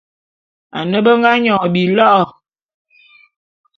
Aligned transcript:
Ane 0.77 0.97
be 1.05 1.11
nga 1.17 1.31
nyon 1.43 1.65
bilo'o. 1.73 2.23